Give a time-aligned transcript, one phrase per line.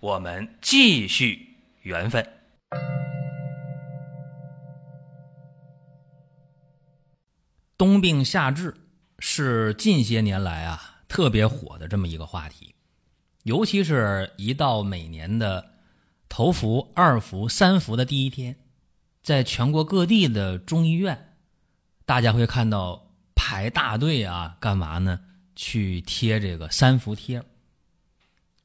[0.00, 2.26] 我们继续缘分。
[7.76, 8.74] 冬病夏治
[9.18, 12.74] 是近些年来啊特别火的这么一个话题，
[13.42, 15.72] 尤其是一到每年的
[16.30, 18.56] 头伏、二伏、三伏的第一天，
[19.22, 21.36] 在全国各地的中医院，
[22.06, 25.20] 大家会看到排大队啊，干嘛呢？
[25.54, 27.42] 去贴这个三伏贴，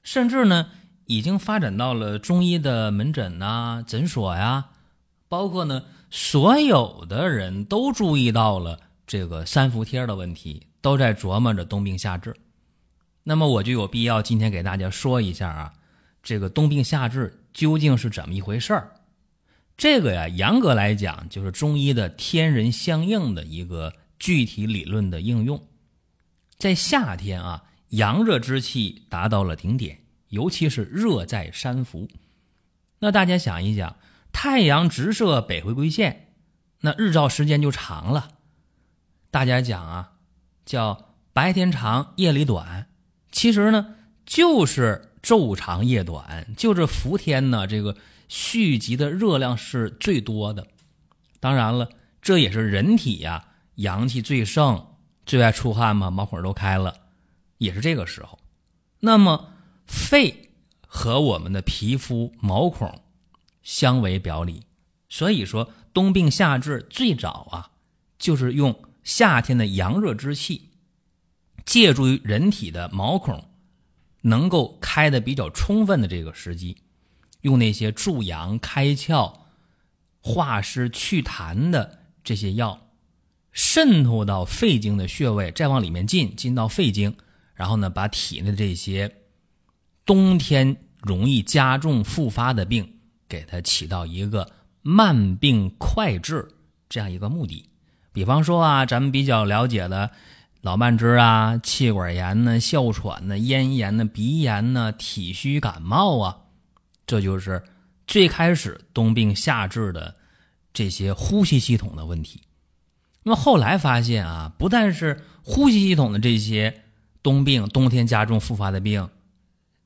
[0.01, 0.71] 甚至呢，
[1.05, 4.69] 已经发展到了中医的门诊呐、诊所呀，
[5.27, 8.79] 包括呢，所有的人都注意到了。
[9.07, 12.35] 这个三伏贴的问题都在琢磨着冬病夏治，
[13.21, 15.73] 那么我就有必要今天给大家说一下啊，
[16.23, 18.91] 这个冬病夏治究竟是怎么一回事儿？
[19.77, 25.61] 这个呀，严格来讲就是中医的天人相应的一个具体理论的应用。
[26.57, 32.07] 在夏天啊，阳热之气达到了顶点，尤其是热在三伏。
[32.99, 33.97] 那大家想一想，
[34.31, 36.33] 太阳直射北回归线，
[36.81, 38.29] 那日照时间就长了。
[39.31, 40.13] 大家讲啊，
[40.65, 42.87] 叫白天长夜里短，
[43.31, 43.95] 其实呢
[44.25, 50.67] 就是昼长夜短，就这伏天呢，这个蓄积的热量是最多的。
[51.39, 51.89] 当然了，
[52.21, 54.95] 这也是人体呀阳气最盛、
[55.25, 56.95] 最爱出汗嘛，毛孔都开了，
[57.57, 58.39] 也是这个时候。
[59.01, 59.51] 那么
[59.85, 60.51] 肺
[60.85, 63.01] 和我们的皮肤毛孔
[63.63, 64.63] 相为表里，
[65.09, 67.71] 所以说冬病夏治最早啊
[68.17, 68.75] 就是用。
[69.05, 70.71] 夏天的阳热之气，
[71.63, 73.51] 借助于人体的毛孔
[74.21, 76.77] 能够开的比较充分的这个时机，
[77.41, 79.41] 用那些助阳开窍、
[80.21, 82.87] 化湿祛痰的这些药，
[83.51, 87.15] 渗透到肺经的穴位，再往里面进，进到肺经，
[87.53, 89.24] 然后呢，把体内的这些
[90.05, 92.93] 冬天容易加重复发的病，
[93.27, 94.51] 给它起到一个
[94.81, 96.47] 慢病快治
[96.87, 97.69] 这样一个目的。
[98.13, 100.11] 比方说啊，咱们比较了解的
[100.61, 106.37] 老慢支啊、气管炎呢、哮喘呢、咽炎呢、鼻炎呢、体虚感冒啊，
[107.05, 107.63] 这就是
[108.07, 110.15] 最开始冬病夏治的
[110.71, 112.41] 这些呼吸系统的问题。
[113.23, 116.83] 那么后来发现啊，不但是呼吸系统的这些
[117.23, 119.09] 冬病，冬天加重复发的病，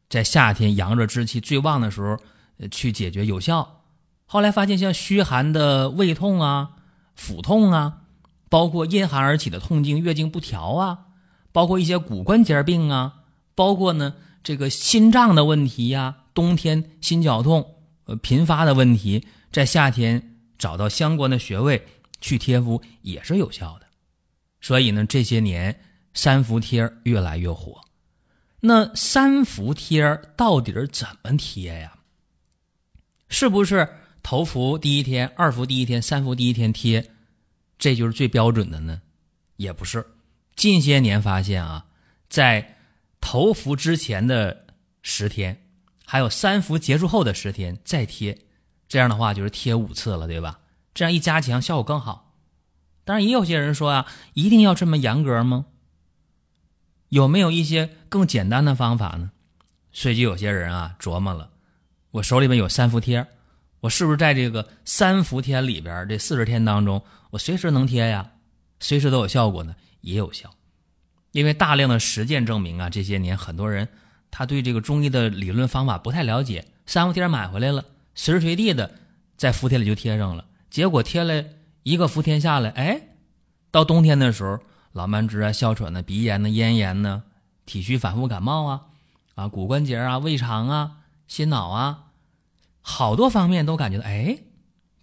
[0.09, 2.18] 在夏天阳热之气最旺的时候
[2.70, 3.84] 去解决有效。
[4.25, 6.72] 后来发现，像虚寒的胃痛啊、
[7.16, 8.02] 腹痛啊。
[8.52, 11.06] 包括因寒而起的痛经、月经不调啊，
[11.52, 21.86] 包括一些骨关节病啊，包括呢这个心脏的问题呀，冬天心绞痛呃频发的问题，在夏天找到相关的穴位
[22.20, 23.86] 去贴敷也是有效的。
[24.62, 25.80] 所以呢，这些年
[26.16, 27.80] 三伏贴越来越火。
[28.62, 32.00] 那三伏贴到底怎么贴呀？
[33.30, 33.88] 是不是
[34.22, 37.12] 头伏第一天、二伏第一天、三伏第一天贴？
[37.78, 39.02] 这就是最标准的呢，
[39.56, 40.06] 也不是。
[40.56, 41.86] 近些年发现啊，
[42.30, 42.78] 在
[43.22, 44.66] 头伏之前的
[45.02, 45.66] 十天，
[46.06, 48.38] 还有三伏结束后的十天再贴，
[48.90, 50.59] 这样的话就是贴五次了，对吧？
[50.94, 52.36] 这样一加强效果更好。
[53.06, 55.68] 当然，也有些人说啊，一定要这么严格吗？
[57.08, 59.31] 有没有一些更简单的方法呢？
[59.92, 61.52] 所以就有些人啊琢磨了，
[62.12, 63.25] 我手里面有三伏贴。
[63.81, 68.31] 我是不是在这个三伏天里边这四十天当中，我随时能贴呀，
[68.81, 69.74] 随时都有效果呢？
[70.02, 70.50] 也有效，
[71.31, 73.88] 因为大量的实践证明啊，这些年很多人
[74.31, 78.91] 他对这个中医的理论方法不太了解，三伏贴买回来了，随时随地的
[79.38, 81.46] 在伏贴里就贴上了，结果贴了
[81.84, 83.02] 一个伏天下来，哎，
[83.72, 84.59] 到冬天的时候，
[84.91, 87.23] 老慢支啊、哮喘呢、鼻炎呢、咽炎呢、
[87.70, 88.82] 体虚反复感冒啊、
[89.36, 92.06] 啊骨关节啊、胃肠啊、心脑啊。
[92.82, 94.40] 好多方面都感觉到，哎，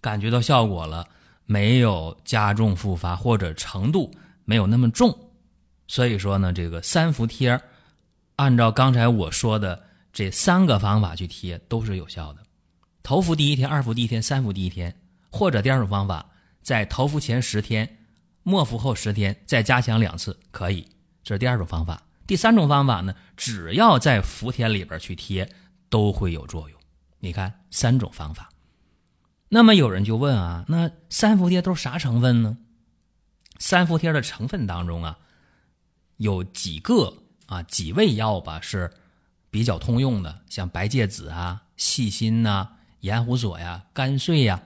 [0.01, 1.07] 感觉到效果了，
[1.45, 4.11] 没有加重复发或者程度
[4.43, 5.17] 没有那么重，
[5.87, 7.61] 所以说呢，这个三伏贴，
[8.35, 12.43] 按照刚才我说的这三个方法去贴都是有效的。
[13.01, 14.99] 头伏第一天、二伏第一天、三伏第一天，
[15.31, 16.25] 或者第二种方法，
[16.61, 17.97] 在头伏前十天、
[18.43, 20.85] 末伏后十天再加强两次，可以。
[21.23, 22.01] 这是第二种方法。
[22.27, 25.49] 第三种方法呢，只要在伏天里边去贴，
[25.89, 26.79] 都会有作用。
[27.19, 28.49] 你看三种方法。
[29.49, 32.57] 那么有人就问啊，那三伏贴都是啥成分呢？
[33.59, 35.17] 三伏贴的成分当中啊，
[36.17, 38.91] 有几个啊几味药吧是
[39.49, 44.61] 比较通用的，像白芥子啊、细辛呐、盐胡索呀、甘遂呀，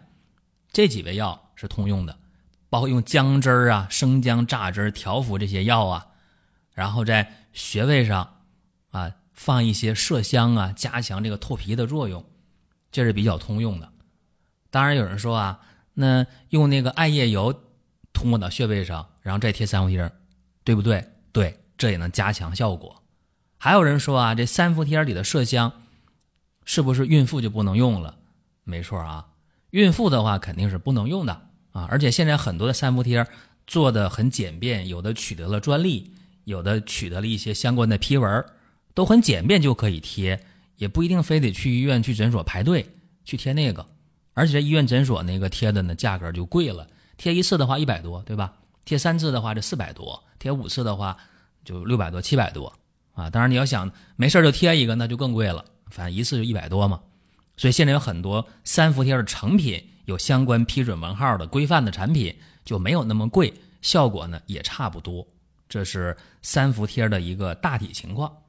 [0.72, 2.18] 这几味药是通用的。
[2.70, 6.08] 包括用姜汁儿啊、生姜榨汁调服这些药啊，
[6.74, 8.42] 然后在穴位上
[8.92, 12.24] 啊放一些麝香啊，加强这个透皮的作用，
[12.92, 13.90] 这是比较通用的。
[14.70, 15.60] 当然有人说啊，
[15.94, 17.64] 那用那个艾叶油
[18.14, 20.12] 涂抹到穴位上，然后再贴三伏贴，
[20.64, 21.10] 对不对？
[21.32, 23.04] 对，这也能加强效果。
[23.58, 25.72] 还有人说啊，这三伏贴里的麝香
[26.66, 28.18] 是不是孕妇就不能用了？
[28.64, 29.28] 没错啊，
[29.72, 31.50] 孕妇的话肯定是不能用的。
[31.72, 33.26] 啊，而且现在很多的三伏贴
[33.66, 38.46] 做的很简便，有的取得了专利，有的取得了一些相关的批文，
[38.94, 40.44] 都很简便就可以贴，
[40.78, 42.94] 也不一定非得去医院去诊所排队
[43.26, 43.86] 去贴那个。
[44.34, 48.54] 而且医院诊所那个贴的呢，价格就贵了，贴一次的话一百多，对吧？
[48.86, 51.18] 贴三次的话这四百多，贴五次的话
[51.64, 52.74] 就六百多、七百多
[53.14, 53.30] 啊。
[53.30, 57.02] 当然你要想没事就贴一个，那就更贵了，反正一次就一百多嘛。
[57.58, 59.88] 所以现在有很多三伏贴的成品。
[60.06, 62.36] 有相关批准文号的规范的产品
[62.66, 65.26] 就没有那么贵，效果呢也差不多。
[65.72, 68.40] 这是三伏贴的一个大体情况。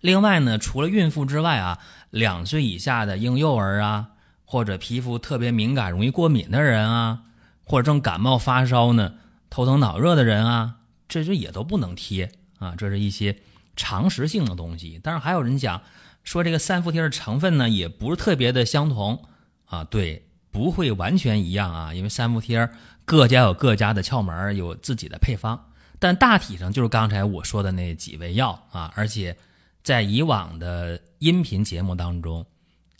[0.00, 1.80] 另外呢，除了孕妇之外啊，
[2.10, 4.10] 两岁以下的婴幼儿啊，
[4.44, 7.22] 或者皮肤特别敏感、容易过敏的人啊，
[7.64, 9.14] 或者正感冒发烧呢、
[9.50, 10.76] 头疼脑热的人啊，
[11.08, 12.30] 这就也都不能贴
[12.60, 12.76] 啊。
[12.76, 13.36] 这是一些
[13.74, 15.00] 常识性的东西。
[15.02, 15.82] 但是还有人讲
[16.22, 19.24] 说，这个三伏贴的成分呢，也不是特别的相同
[19.64, 19.82] 啊。
[19.82, 20.24] 对。
[20.50, 22.68] 不会完全一样啊，因为三伏贴
[23.04, 25.67] 各家有各家的窍门，有自己的配方，
[25.98, 28.92] 但大体上就是刚才我说的那几味药啊。
[28.96, 29.36] 而且
[29.82, 32.44] 在以往的音频节目当中，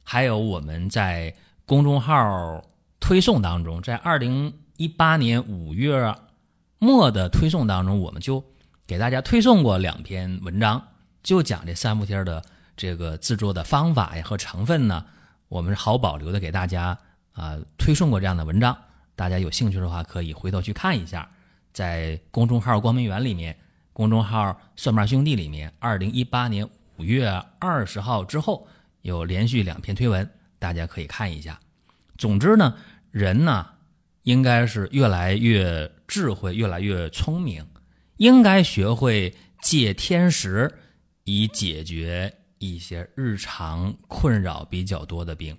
[0.03, 1.35] 还有我们在
[1.65, 2.65] 公众号
[3.01, 6.15] 推送当中，在二零一八年五月
[6.79, 8.45] 末的推送当中，我们就
[8.87, 10.83] 给大家推送过两篇文章，
[11.23, 12.45] 就讲这三伏贴的
[12.77, 15.05] 这个制作的方法呀和成分呢，
[15.49, 16.99] 我们是好保留的给大家。
[17.33, 18.77] 啊，推送过这样的文章，
[19.15, 21.31] 大家有兴趣的话可以回头去看一下，
[21.79, 23.57] 在公众号“光明园”里面，
[23.93, 27.29] 公众号“蒜瓣兄弟”里面，二零一八年五月
[27.61, 28.67] 二十号之后
[29.03, 30.29] 有连续两篇推文，
[30.59, 31.57] 大家可以看一下。
[32.17, 32.75] 总之呢，
[33.13, 33.65] 人呢
[34.25, 37.65] 应该是越来越智慧，越来越聪明，
[38.17, 39.33] 应该学会
[39.63, 40.81] 借天时，
[41.23, 45.57] 以解决一些日常困扰比较多的病。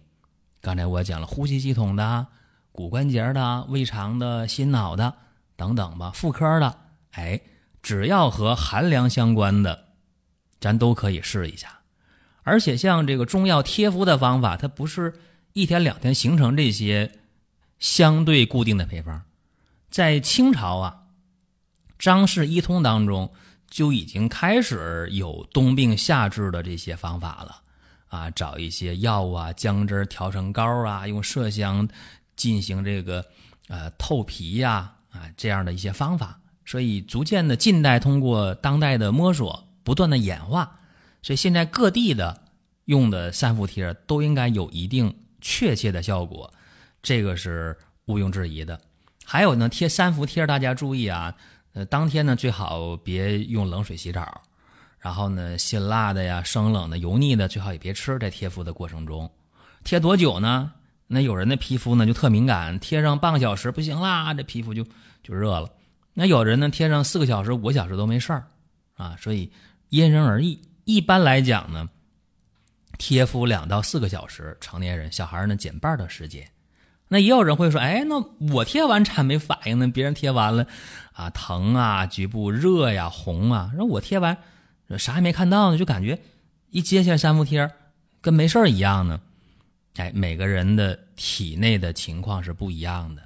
[0.60, 2.28] 刚才我讲了呼吸系统的、
[2.74, 5.16] 骨关节的、胃肠的、心脑的
[5.60, 6.80] 等等吧，妇科的，
[7.12, 7.42] 哎，
[7.84, 9.90] 只要和寒凉相关的，
[10.62, 11.82] 咱都可以试一下。
[12.44, 15.20] 而且像这个中药贴敷的方法，它不是
[15.54, 17.20] 一天两天形成这些
[17.78, 19.24] 相对固定的配方，
[19.92, 21.04] 在清朝啊，
[22.00, 23.32] 《张氏医通》当中
[23.70, 27.62] 就已经开始有冬病夏治的这些方法了。
[28.08, 31.88] 啊，找一些药啊，姜汁调成膏啊，用麝香
[32.36, 33.24] 进行这个
[33.68, 40.80] 呃透皮呀啊这样的一些方法，所以逐渐的近代通过当代的摸索，不断的演化，
[41.22, 42.44] 所以现在各地的
[42.86, 46.54] 用的三伏贴都应该有一定确切的效果，
[47.02, 48.80] 这个是毋庸置疑的。
[49.26, 51.36] 还有呢，贴三伏贴大家注意啊，
[51.74, 54.42] 呃，当天呢最好别用冷水洗澡。
[55.02, 58.20] 然后呢，辛辣的呀、生冷的、油腻的，最好也别吃。
[58.20, 59.32] 在贴敷的过程中，
[59.86, 60.74] 贴多久呢？
[61.12, 64.86] 那有人的皮肤呢就特敏感，贴上半个小时不行啦，这皮肤就
[65.24, 65.70] 就热了。
[66.14, 68.46] 那有人呢贴上四个小时、五个小时都没事儿
[68.96, 69.18] 啊。
[69.20, 69.52] 所以
[69.90, 70.62] 因人而异。
[70.86, 71.88] 一般来讲呢，
[72.98, 76.48] 贴敷两到四个小时，成年人、小孩呢减半的时间。
[77.08, 78.20] 那也有人会说，哎，那
[78.54, 79.88] 我贴完咋没反应呢？
[79.88, 80.66] 别人贴完了
[81.14, 84.38] 啊，疼啊，局部热呀、红啊，那我贴完。
[84.98, 86.20] 啥也没看到呢，就感觉
[86.70, 87.70] 一揭下三伏贴
[88.22, 89.22] 跟没事儿一样呢。
[89.96, 93.22] 哎，每个人的体内的情况是不一样的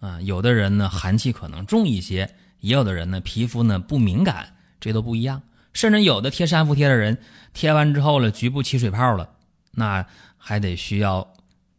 [0.00, 0.20] 啊。
[0.20, 5.42] 有的人呢寒气可能重一些，也有的人呢皮肤呢不敏感，这都不一样。
[5.72, 7.18] 甚至有的贴三伏贴的人，
[7.52, 9.30] 贴完之后了局部起水泡了，
[9.72, 10.04] 那
[10.36, 11.34] 还得需要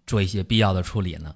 [0.08, 1.36] 做一些必要的处理呢，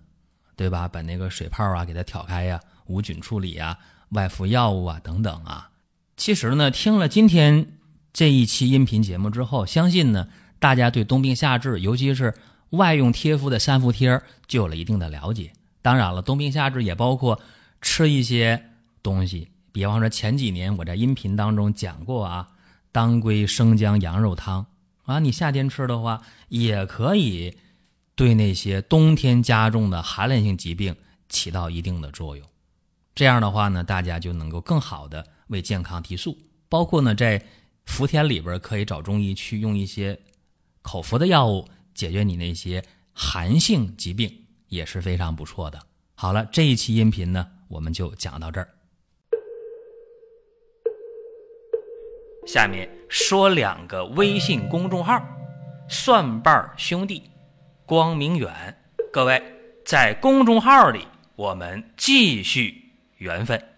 [0.56, 0.88] 对吧？
[0.88, 3.78] 把那个水泡啊给它挑开呀，无菌处理啊，
[4.10, 5.70] 外敷药物啊等等啊。
[6.16, 7.68] 其实呢，听了今天。
[8.16, 10.28] 这一期音频节目之后，相信呢，
[10.60, 12.36] 大家对冬病夏治，尤其是
[12.74, 15.52] 外用贴敷的三伏贴就有了一定的了解。
[15.82, 17.40] 当然了，冬病夏治也包括
[17.82, 18.64] 吃一些
[19.02, 22.48] 东西，比方说前几年我在音频当中讲过啊，
[22.92, 24.66] 当归生姜羊肉汤
[25.04, 27.58] 啊，你夏天吃的话也可以
[28.16, 30.96] 对那些冬天加重的寒凉性疾病
[31.28, 32.48] 起到一定的作用。
[33.14, 36.38] 这样的话呢，大家就能够更好的为健康提速。
[36.70, 37.44] 包括呢，在
[37.86, 40.18] 伏天里边可以找中医去用一些
[40.82, 42.84] 口服的药物解决你那些
[43.14, 45.80] 寒性疾病，也是非常不错的。
[46.16, 48.70] 好了，这一期音频呢，我们就讲到这儿。
[52.46, 55.22] 下面说两个微信公众号：
[55.88, 57.24] 蒜瓣兄弟、
[57.86, 58.52] 光明远。
[59.12, 59.42] 各位
[59.86, 63.73] 在公众号里，我们继续缘分。